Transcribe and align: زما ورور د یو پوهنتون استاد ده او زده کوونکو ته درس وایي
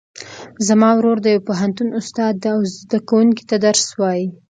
زما 0.67 0.89
ورور 0.95 1.17
د 1.21 1.27
یو 1.33 1.41
پوهنتون 1.49 1.89
استاد 1.99 2.33
ده 2.43 2.49
او 2.55 2.61
زده 2.79 2.99
کوونکو 3.09 3.43
ته 3.49 3.55
درس 3.65 3.85
وایي 3.99 4.27